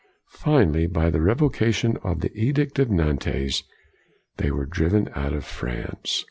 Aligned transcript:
Finally, 0.31 0.87
by 0.87 1.11
the 1.11 1.21
Revocation 1.21 1.95
of 2.03 2.21
the 2.21 2.35
Edict 2.35 2.79
of 2.79 2.89
Nantes, 2.89 3.61
they 4.37 4.49
were 4.49 4.65
driven 4.65 5.07
out 5.13 5.31
of 5.33 5.45
France. 5.45 6.19